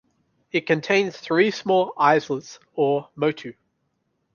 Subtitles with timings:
[0.51, 3.53] It contains three small islets or "motu".